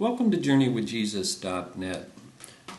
[0.00, 2.10] Welcome to JourneyWithJesus.net,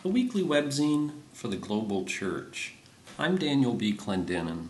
[0.03, 2.73] a weekly webzine for the global church.
[3.19, 3.93] I'm Daniel B.
[3.93, 4.69] Clendenin.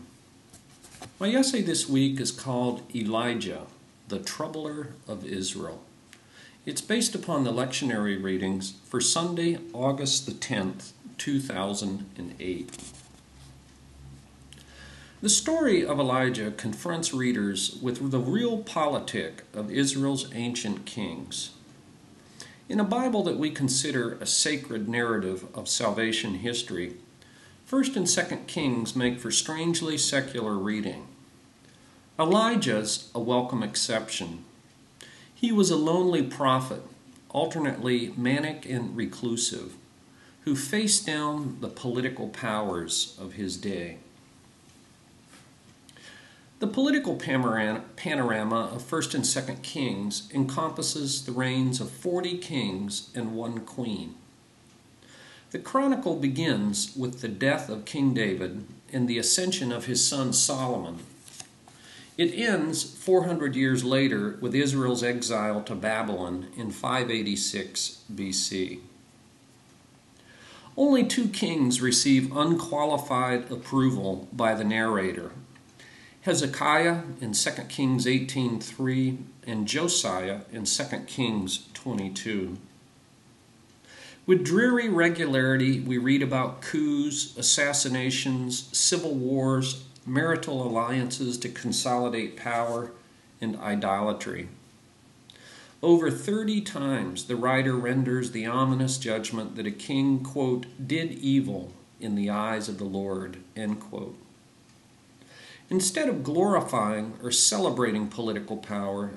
[1.18, 3.62] My essay this week is called Elijah,
[4.08, 5.82] the Troubler of Israel.
[6.66, 12.78] It's based upon the lectionary readings for Sunday, August the 10th, 2008.
[15.22, 21.52] The story of Elijah confronts readers with the realpolitik of Israel's ancient kings.
[22.68, 26.94] In a Bible that we consider a sacred narrative of salvation history,
[27.68, 31.08] 1st and 2nd Kings make for strangely secular reading.
[32.18, 34.44] Elijah's a welcome exception.
[35.34, 36.82] He was a lonely prophet,
[37.30, 39.74] alternately manic and reclusive,
[40.42, 43.98] who faced down the political powers of his day.
[46.62, 53.34] The political panorama of 1st and 2nd Kings encompasses the reigns of 40 kings and
[53.34, 54.14] one queen.
[55.50, 60.32] The chronicle begins with the death of King David and the ascension of his son
[60.32, 61.00] Solomon.
[62.16, 68.78] It ends 400 years later with Israel's exile to Babylon in 586 BC.
[70.76, 75.32] Only two kings receive unqualified approval by the narrator
[76.22, 82.58] Hezekiah in 2 Kings 18:3 and Josiah in 2 Kings 22.
[84.24, 92.92] With dreary regularity, we read about coups, assassinations, civil wars, marital alliances to consolidate power,
[93.40, 94.48] and idolatry.
[95.82, 101.72] Over 30 times, the writer renders the ominous judgment that a king, quote, did evil
[101.98, 104.21] in the eyes of the Lord, end quote.
[105.70, 109.12] Instead of glorifying or celebrating political power,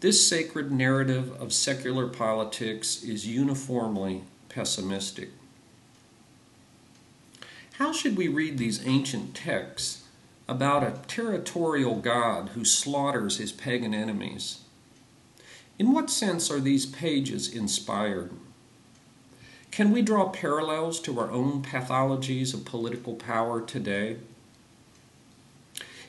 [0.00, 5.30] this sacred narrative of secular politics is uniformly pessimistic.
[7.78, 10.04] How should we read these ancient texts
[10.48, 14.60] about a territorial God who slaughters his pagan enemies?
[15.78, 18.30] In what sense are these pages inspired?
[19.70, 24.16] Can we draw parallels to our own pathologies of political power today?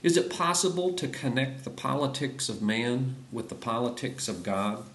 [0.01, 4.85] Is it possible to connect the politics of man with the politics of God,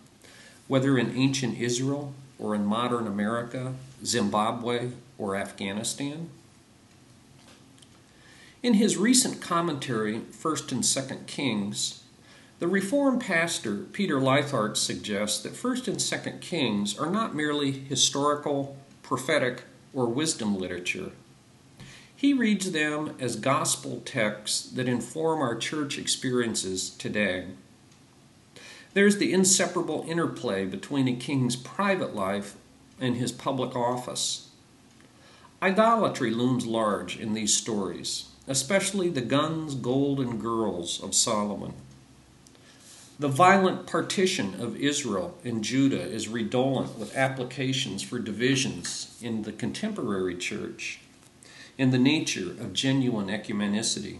[0.67, 6.31] whether in ancient Israel or in modern America, Zimbabwe, or Afghanistan?
[8.63, 12.03] In his recent commentary, 1st and 2nd Kings,
[12.59, 18.79] the Reformed pastor Peter Leithart suggests that 1st and 2nd Kings are not merely historical,
[19.03, 21.13] prophetic, or wisdom literature
[22.25, 27.45] he reads them as gospel texts that inform our church experiences today.
[28.95, 32.57] There's the inseparable interplay between a king's private life
[32.99, 34.49] and his public office.
[35.61, 41.75] Idolatry looms large in these stories, especially the guns, gold, and girls of Solomon.
[43.19, 49.53] The violent partition of Israel and Judah is redolent with applications for divisions in the
[49.53, 51.01] contemporary church
[51.79, 54.19] and the nature of genuine ecumenicity.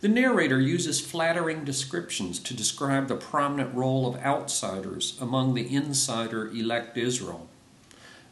[0.00, 6.48] The narrator uses flattering descriptions to describe the prominent role of outsiders among the insider
[6.48, 7.48] elect Israel.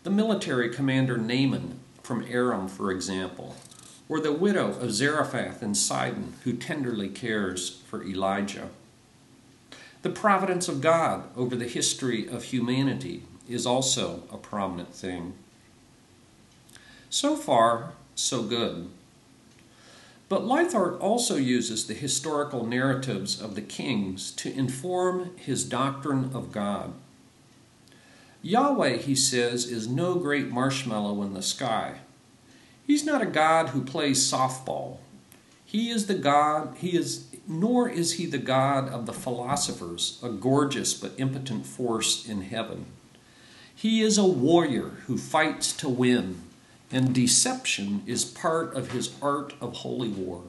[0.02, 3.56] The military commander Naaman from Aram, for example,
[4.08, 8.68] or the widow of Zarephath in Sidon who tenderly cares for Elijah.
[10.02, 15.32] The providence of God over the history of humanity is also a prominent thing.
[17.14, 18.88] So far, so good.
[20.28, 26.50] But Leithart also uses the historical narratives of the kings to inform his doctrine of
[26.50, 26.92] God.
[28.42, 32.00] Yahweh, he says, is no great marshmallow in the sky.
[32.84, 34.96] He's not a God who plays softball.
[35.64, 40.30] He is the God, he is, nor is he the God of the philosophers, a
[40.30, 42.86] gorgeous but impotent force in heaven.
[43.72, 46.40] He is a warrior who fights to win,
[46.90, 50.42] and deception is part of his art of holy war.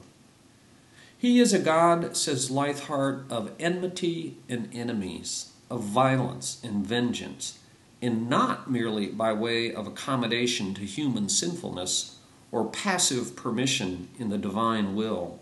[1.18, 7.58] He is a God, says Leithart, of enmity and enemies, of violence and vengeance,
[8.02, 12.18] and not merely by way of accommodation to human sinfulness
[12.52, 15.40] or passive permission in the divine will.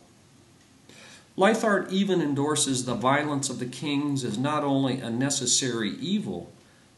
[1.36, 6.52] Leithart even endorses the violence of the kings as not only a necessary evil,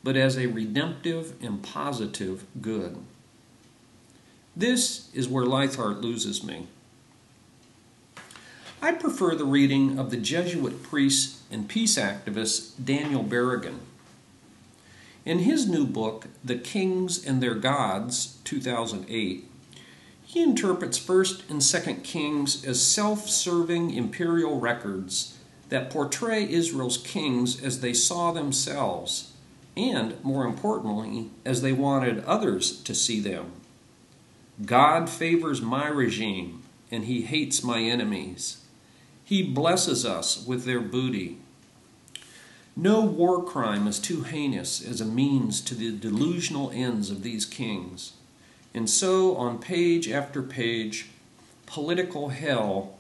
[0.05, 2.99] but as a redemptive and positive good.
[4.57, 6.67] This is where Leithart loses me.
[8.81, 13.81] I prefer the reading of the Jesuit priest and peace activist Daniel Berrigan.
[15.27, 19.45] In his new book, The Kings and Their Gods, 2008,
[20.25, 25.37] he interprets 1st and 2nd Kings as self serving imperial records
[25.69, 29.33] that portray Israel's kings as they saw themselves,
[29.77, 33.53] and, more importantly, as they wanted others to see them.
[34.65, 38.65] God favors my regime, and he hates my enemies.
[39.23, 41.39] He blesses us with their booty.
[42.75, 47.45] No war crime is too heinous as a means to the delusional ends of these
[47.45, 48.13] kings.
[48.73, 51.07] And so, on page after page,
[51.67, 52.97] political hell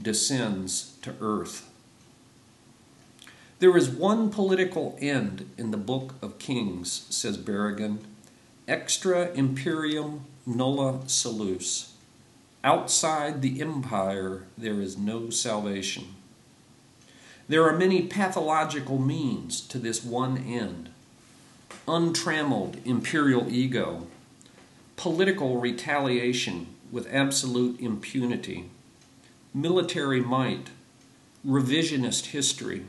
[0.00, 1.70] descends to earth.
[3.60, 7.98] There is one political end in the book of Kings, says Berrigan,
[8.66, 11.92] extra imperium nulla salus.
[12.62, 16.14] Outside the empire, there is no salvation.
[17.46, 20.88] There are many pathological means to this one end.
[21.86, 24.06] Untrammeled imperial ego,
[24.96, 28.70] political retaliation with absolute impunity,
[29.52, 30.70] military might,
[31.46, 32.86] revisionist history,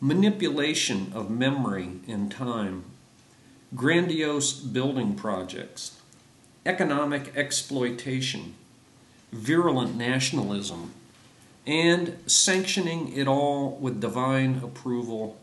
[0.00, 2.84] manipulation of memory and time,
[3.74, 6.00] grandiose building projects,
[6.64, 8.54] economic exploitation,
[9.32, 10.92] virulent nationalism,
[11.66, 15.36] and sanctioning it all with divine approval,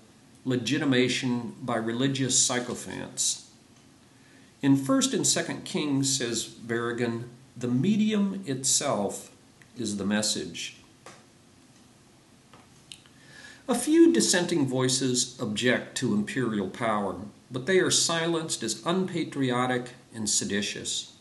[0.46, 3.50] legitimation by religious sycophants
[4.62, 9.32] in 1st and 2nd Kings, says Berrigan, the medium itself
[9.78, 10.79] is the message.
[13.70, 17.16] A few dissenting voices object to imperial power,
[17.50, 21.14] but they are silenced as unpatriotic and seditious.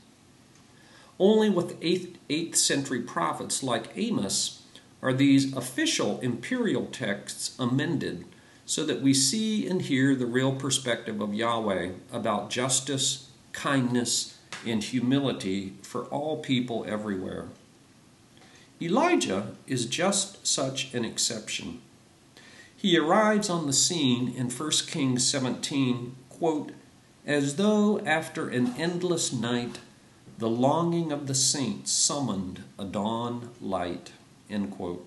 [1.20, 4.62] Only with 8th, 8th century prophets like Amos
[5.00, 8.24] are these official imperial texts amended
[8.66, 13.28] so that we see and hear the real perspective of Yahweh about justice
[13.58, 17.46] kindness, and humility for all people everywhere.
[18.80, 21.80] Elijah is just such an exception.
[22.78, 26.70] He arrives on the scene in 1 Kings 17, quote,
[27.26, 29.80] as though after an endless night
[30.38, 34.12] the longing of the saints summoned a dawn light.
[34.48, 35.04] End quote.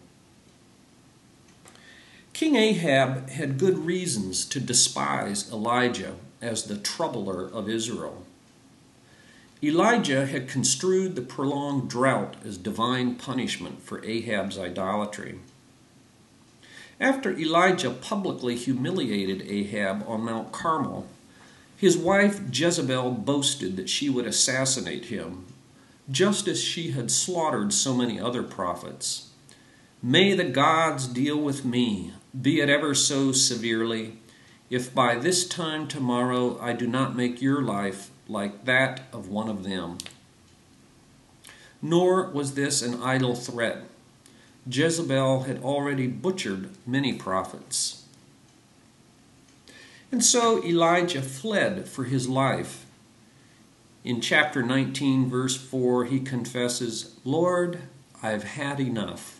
[2.33, 8.25] King Ahab had good reasons to despise Elijah as the troubler of Israel.
[9.63, 15.39] Elijah had construed the prolonged drought as divine punishment for Ahab's idolatry.
[17.01, 21.07] After Elijah publicly humiliated Ahab on Mount Carmel,
[21.75, 25.48] his wife Jezebel boasted that she would assassinate him,
[26.12, 29.31] just as she had slaughtered so many other prophets.
[30.03, 34.19] May the gods deal with me, be it ever so severely,
[34.69, 39.50] if by this time tomorrow I do not make your life like that of one
[39.50, 39.98] of them.
[41.81, 43.86] Nor was this an idle threat.
[44.69, 48.05] Jezebel had already butchered many prophets.
[50.11, 52.85] And so Elijah fled for his life.
[54.03, 57.79] In chapter 19, verse 4, he confesses, Lord,
[58.21, 59.39] I've had enough.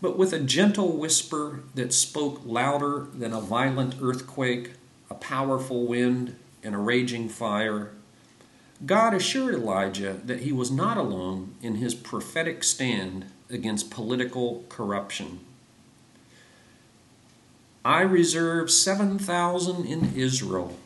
[0.00, 4.72] But with a gentle whisper that spoke louder than a violent earthquake,
[5.08, 7.92] a powerful wind, and a raging fire,
[8.84, 15.40] God assured Elijah that he was not alone in his prophetic stand against political corruption.
[17.84, 20.76] I reserve 7,000 in Israel,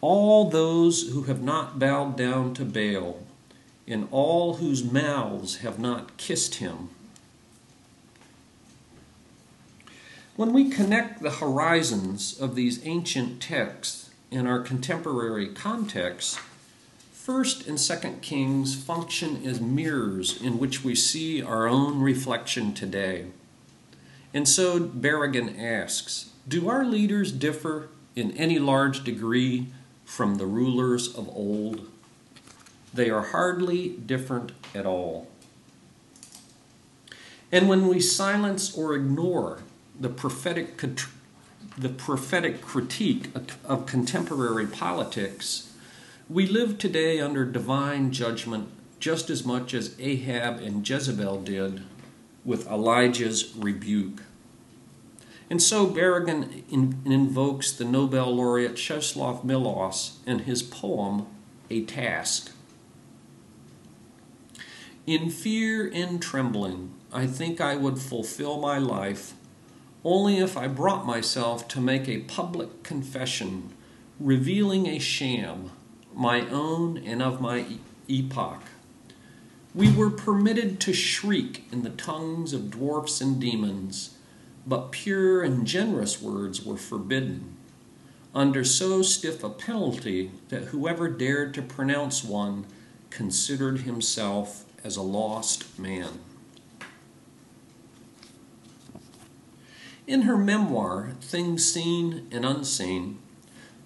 [0.00, 3.22] all those who have not bowed down to Baal,
[3.86, 6.88] and all whose mouths have not kissed him.
[10.34, 16.38] When we connect the horizons of these ancient texts in our contemporary context,
[17.22, 23.26] First and Second Kings function as mirrors in which we see our own reflection today.
[24.34, 29.68] And so Berrigan asks Do our leaders differ in any large degree
[30.04, 31.88] from the rulers of old?
[32.92, 35.28] They are hardly different at all.
[37.52, 39.60] And when we silence or ignore
[40.00, 40.76] the prophetic
[41.78, 43.30] the prophetic critique
[43.64, 45.71] of contemporary politics,
[46.32, 48.66] we live today under divine judgment
[48.98, 51.82] just as much as Ahab and Jezebel did
[52.42, 54.22] with Elijah's rebuke.
[55.50, 61.26] And so Berrigan in, invokes the Nobel laureate Czeslaw Milosz in his poem,
[61.68, 62.50] A Task.
[65.06, 69.34] In fear and trembling, I think I would fulfill my life
[70.02, 73.74] only if I brought myself to make a public confession,
[74.18, 75.70] revealing a sham,
[76.14, 77.64] my own and of my
[78.08, 78.62] epoch.
[79.74, 84.18] We were permitted to shriek in the tongues of dwarfs and demons,
[84.66, 87.56] but pure and generous words were forbidden,
[88.34, 92.66] under so stiff a penalty that whoever dared to pronounce one
[93.10, 96.20] considered himself as a lost man.
[100.06, 103.18] In her memoir, Things Seen and Unseen,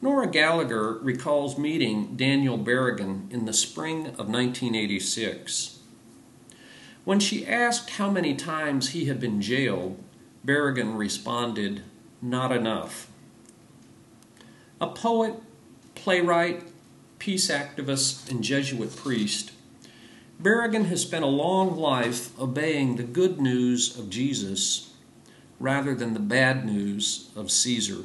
[0.07, 5.81] Nora Gallagher recalls meeting Daniel Berrigan in the spring of 1986.
[7.05, 10.01] When she asked how many times he had been jailed,
[10.45, 11.83] Berrigan responded,
[12.23, 13.09] Not enough.
[14.81, 15.35] A poet,
[15.97, 16.63] playwright,
[17.19, 19.51] peace activist, and Jesuit priest,
[20.41, 24.93] Berrigan has spent a long life obeying the good news of Jesus
[25.59, 28.05] rather than the bad news of Caesar.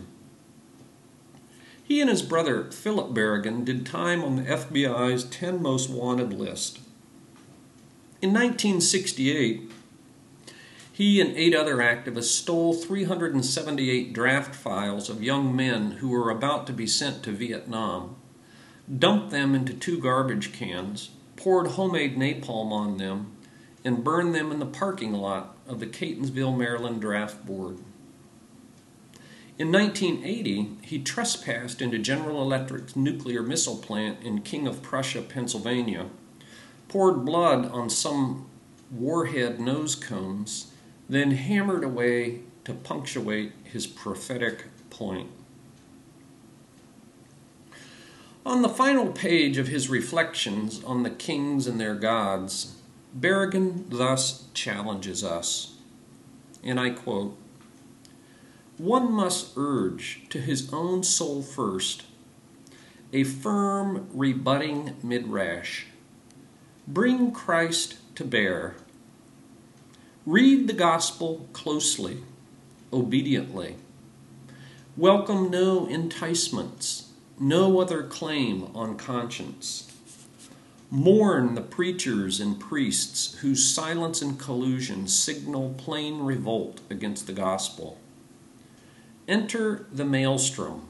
[1.92, 6.80] He and his brother, Philip Berrigan, did time on the FBI's 10 most wanted list.
[8.22, 9.70] In 1968,
[10.94, 16.66] he and eight other activists stole 378 draft files of young men who were about
[16.68, 18.16] to be sent to Vietnam,
[18.98, 23.36] dumped them into two garbage cans, poured homemade napalm on them,
[23.84, 27.80] and burned them in the parking lot of the Catonsville, Maryland Draft Board.
[29.62, 36.08] In 1980, he trespassed into General Electric's nuclear missile plant in King of Prussia, Pennsylvania,
[36.88, 38.48] poured blood on some
[38.90, 40.72] warhead nose cones,
[41.08, 45.30] then hammered away to punctuate his prophetic point.
[48.44, 52.78] On the final page of his reflections on the kings and their gods,
[53.16, 55.76] Berrigan thus challenges us,
[56.64, 57.38] and I quote
[58.82, 62.02] One must urge to his own soul first
[63.14, 65.86] a firm rebutting midrash.
[66.88, 68.74] Bring Christ to bear.
[70.26, 72.24] Read the gospel closely,
[72.92, 73.76] obediently.
[74.98, 77.10] Welcome no enticements,
[77.40, 79.96] no other claim on conscience.
[80.90, 88.00] Mourn the preachers and priests whose silence and collusion signal plain revolt against the gospel.
[89.28, 90.88] Enter the maelstrom,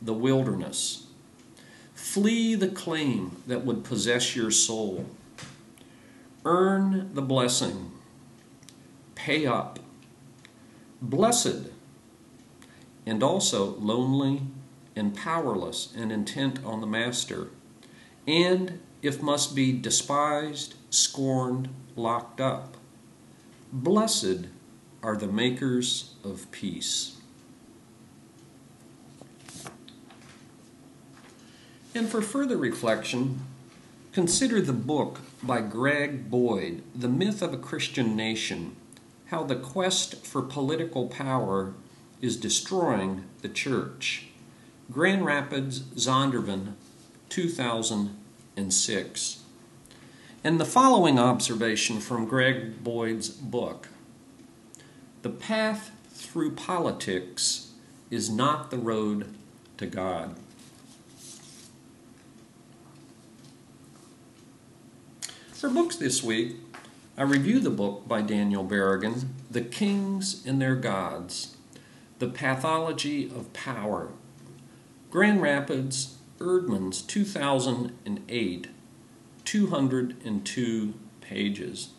[0.00, 1.06] the wilderness.
[1.94, 5.06] Flee the claim that would possess your soul.
[6.44, 7.92] Earn the blessing.
[9.14, 9.78] Pay up.
[11.00, 11.70] Blessed,
[13.06, 14.42] and also lonely
[14.94, 17.48] and powerless and intent on the Master,
[18.26, 22.76] and if must be despised, scorned, locked up.
[23.72, 24.46] Blessed
[25.02, 27.16] are the makers of peace.
[31.94, 33.40] And for further reflection,
[34.12, 38.76] consider the book by Greg Boyd, The Myth of a Christian Nation
[39.26, 41.74] How the Quest for Political Power
[42.22, 44.28] is Destroying the Church.
[44.90, 46.74] Grand Rapids, Zondervan,
[47.28, 48.16] 2000
[48.56, 49.42] and 6.
[50.42, 53.88] And the following observation from Greg Boyd's book
[55.20, 57.72] The path through politics
[58.10, 59.34] is not the road
[59.76, 60.36] to God.
[65.62, 66.56] For books this week,
[67.16, 71.56] I review the book by Daniel Berrigan, The Kings and Their Gods
[72.18, 74.08] The Pathology of Power.
[75.12, 78.66] Grand Rapids, Eerdmans 2008,
[79.44, 81.90] 202 pages.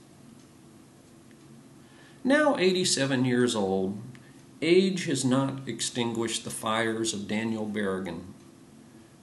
[2.26, 3.98] Now 87 years old,
[4.62, 8.24] age has not extinguished the fires of Daniel Berrigan.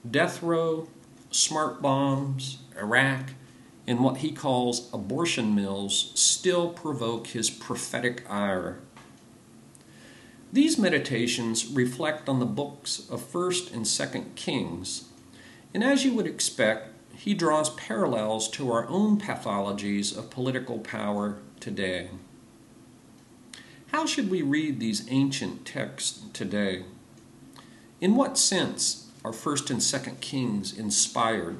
[0.09, 0.87] Death row,
[1.29, 3.33] smart bombs, Iraq,
[3.91, 8.79] and what he calls abortion mills still provoke his prophetic ire.
[10.51, 15.11] These meditations reflect on the books of 1st and 2nd Kings
[15.73, 21.37] and as you would expect, he draws parallels to our own pathologies of political power
[21.59, 22.09] today.
[23.91, 26.83] How should we read these ancient texts today?
[27.99, 31.57] In what sense are 1st and 2nd Kings inspired?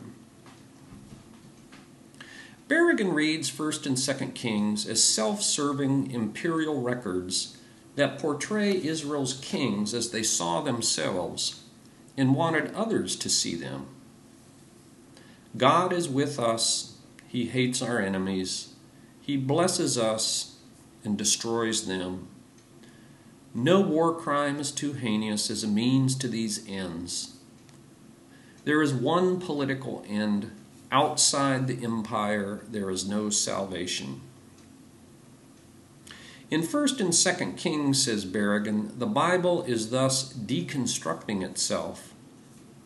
[2.72, 7.58] Berrigan reads 1st and 2nd Kings as self serving imperial records
[7.98, 11.63] that portray Israel's kings as they saw themselves
[12.16, 13.88] and wanted others to see them.
[15.58, 16.96] God is with us,
[17.28, 18.74] He hates our enemies,
[19.20, 20.56] He blesses us
[21.04, 22.30] and destroys them.
[23.54, 27.36] No war crime is too heinous as a means to these ends.
[28.63, 30.51] There is one political end.
[30.91, 34.19] Outside the empire, there is no salvation.
[36.50, 42.13] In 1st and 2nd Kings, says Berrigan, the Bible is thus deconstructing itself.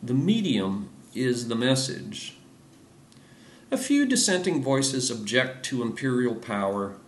[0.00, 2.36] The medium is the message.
[3.72, 6.98] A few dissenting voices object to imperial power,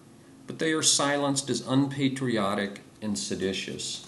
[0.49, 4.05] but they are silenced as unpatriotic and seditious.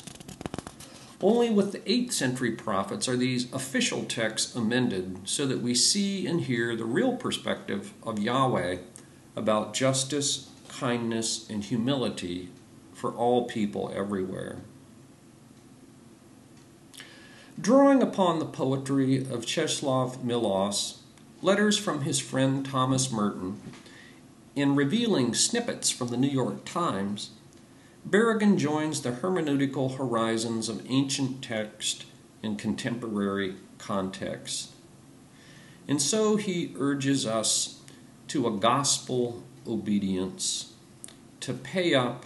[1.22, 6.26] Only with the 8th century prophets are these official texts amended so that we see
[6.26, 8.78] and hear the real perspective of Yahweh
[9.36, 12.48] about justice, kindness, and humility
[12.94, 14.60] for all people everywhere.
[17.60, 21.00] Drawing upon the poetry of Czeslaw Milosz,
[21.42, 23.60] letters from his friend Thomas Merton,
[24.56, 27.30] in revealing snippets from the New York Times,
[28.08, 32.06] Berrigan joins the hermeneutical horizons of ancient text
[32.42, 34.72] and contemporary context.
[35.86, 37.80] And so he urges us
[38.28, 40.72] to a gospel obedience,
[41.40, 42.24] to pay up,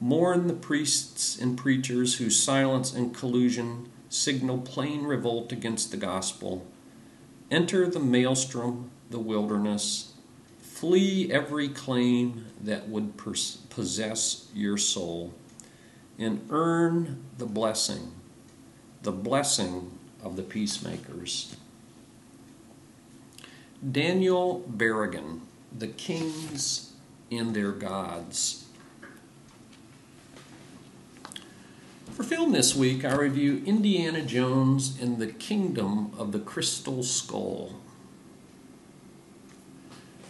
[0.00, 6.66] mourn the priests and preachers whose silence and collusion signal plain revolt against the gospel,
[7.50, 10.11] enter the maelstrom, the wilderness,
[10.82, 15.32] flee every claim that would possess your soul,
[16.18, 18.10] and earn the blessing,
[19.04, 21.54] the blessing of the peacemakers.
[23.92, 26.94] Daniel Berrigan the kings
[27.30, 28.66] and their gods.
[32.10, 37.76] For film this week, I review Indiana Jones and the Kingdom of the Crystal Skull.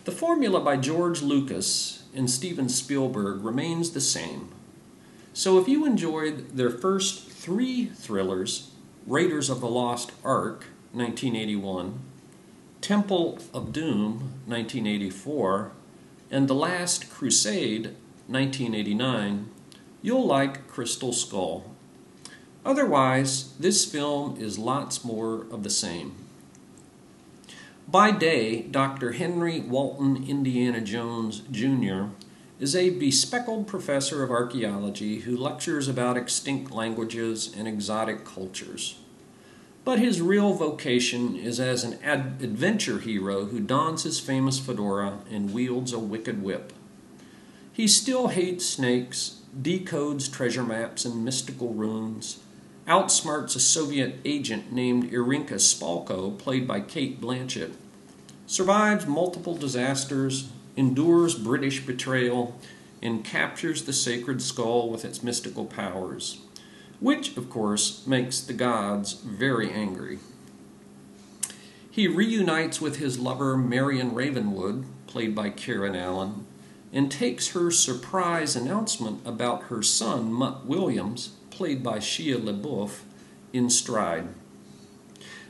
[0.04, 4.49] The formula by George Lucas and Steven Spielberg remains the same.
[5.32, 8.73] So if you enjoyed their first three thrillers,
[9.06, 12.00] Raiders of the Lost Ark, 1981,
[12.81, 15.70] Temple of Doom, 1984,
[16.33, 17.94] and The Last Crusade,
[18.27, 19.50] 1989,
[20.03, 21.72] you'll like Crystal Skull.
[22.64, 26.21] Otherwise, this film is lots more of the same.
[27.88, 29.12] By day, Dr.
[29.12, 32.05] Henry Walton Indiana Jones, Jr.
[32.59, 38.99] is a bespectacled professor of archaeology who lectures about extinct languages and exotic cultures.
[39.85, 45.18] But his real vocation is as an ad- adventure hero who dons his famous fedora
[45.31, 46.73] and wields a wicked whip.
[47.73, 52.38] He still hates snakes, decodes treasure maps and mystical runes,
[52.87, 57.73] outsmarts a Soviet agent named Irinka Spalko, played by Cate Blanchett,
[58.47, 62.59] survives multiple disasters, endures British betrayal,
[63.03, 66.38] and captures the sacred skull with its mystical powers
[67.03, 70.21] which, of course, makes the gods very angry.
[71.90, 76.47] He reunites with his lover Marion Ravenwood, played by Karen Allen,
[76.92, 83.03] and takes her surprise announcement about her son, Mutt Williams, played by Shia LaBeouf,
[83.53, 84.29] in stride.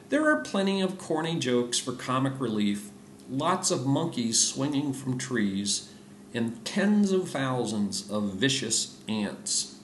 [0.09, 2.91] There are plenty of corny jokes for comic relief,
[3.31, 5.91] lots of monkeys swinging from trees,
[6.35, 9.79] and tens of thousands of vicious ants.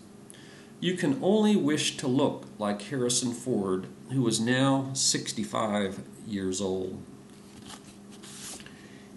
[0.80, 7.02] You can only wish to look like Harrison Ford, who is now 65 years old.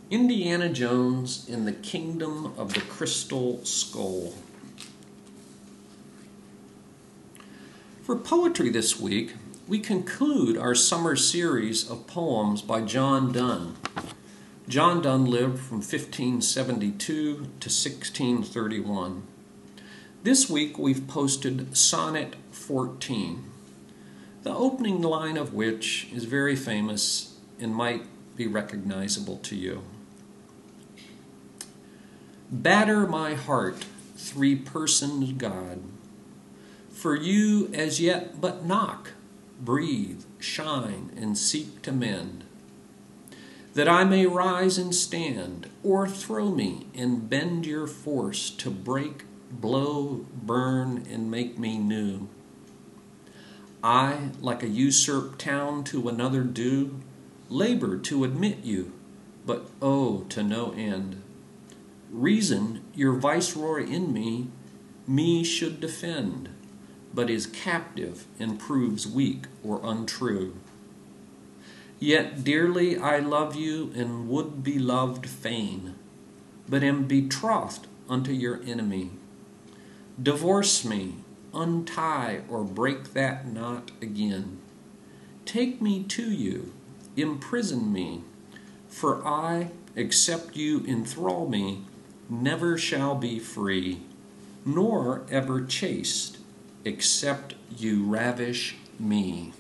[0.10, 4.34] Indiana Jones in the Kingdom of the Crystal Skull.
[8.12, 9.36] For poetry this week,
[9.69, 13.78] we conclude our summer series of poems by John Donne.
[14.67, 19.24] John Donne lived from 1572 to 1631.
[20.24, 23.50] This week we've posted Sonnet 14,
[24.43, 28.04] the opening line of which is very famous and might
[28.36, 29.84] be recognizable to you.
[32.52, 33.86] Batter my heart,
[34.17, 35.82] three personed God.
[36.91, 39.12] For you as yet but knock,
[39.60, 42.43] breathe, shine, and seek to mend.
[43.73, 50.25] That I may rise and stand, o'erthrow me and bend your force to break blow,
[50.34, 52.27] burn, and make me new.
[53.84, 56.99] I, like a usurped town to another due,
[57.49, 58.93] labor to admit you,
[59.45, 61.21] but oh, to no end.
[62.12, 64.47] Reason, your viceroy in me,
[65.08, 66.49] me should defend,
[67.13, 70.56] but is captive and proves weak or untrue.
[72.00, 75.95] Yet dearly I love you and would be loved fain,
[76.67, 79.12] but am betrothed unto your enemy.
[80.21, 81.15] Divorce me,
[81.54, 84.60] untie or break that knot again.
[85.45, 86.74] Take me to you,
[87.15, 88.24] imprison me,
[88.88, 91.84] for I, except you enthrall me,
[92.30, 94.02] never shall be free,
[94.65, 96.38] nor ever chaste,
[96.86, 99.54] except you ravish me.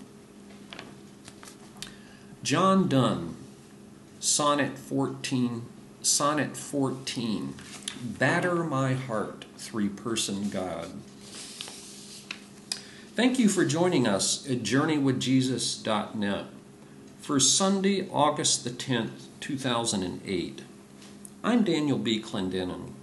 [2.43, 3.35] John Donne,
[4.19, 5.63] Sonnet 14,
[6.01, 7.53] Sonnet 14.
[8.03, 10.91] Batter my heart, three person God.
[13.13, 16.45] Thank you for joining us at JourneyWithJesus.net
[17.19, 20.61] for Sunday, August the 10th, 2008.
[21.43, 22.19] I'm Daniel B.
[22.19, 22.93] Clendenin.